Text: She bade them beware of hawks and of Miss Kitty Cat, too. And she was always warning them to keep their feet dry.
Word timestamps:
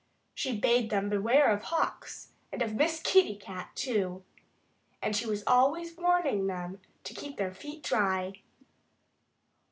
She 0.33 0.57
bade 0.57 0.89
them 0.89 1.09
beware 1.09 1.51
of 1.51 1.61
hawks 1.61 2.31
and 2.51 2.63
of 2.63 2.73
Miss 2.73 2.99
Kitty 3.03 3.35
Cat, 3.35 3.69
too. 3.75 4.23
And 4.99 5.15
she 5.15 5.27
was 5.27 5.43
always 5.45 5.95
warning 5.95 6.47
them 6.47 6.79
to 7.03 7.13
keep 7.13 7.37
their 7.37 7.53
feet 7.53 7.83
dry. 7.83 8.33